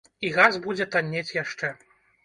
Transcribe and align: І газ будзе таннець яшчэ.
І 0.27 0.31
газ 0.37 0.57
будзе 0.65 0.89
таннець 0.97 1.35
яшчэ. 1.39 1.75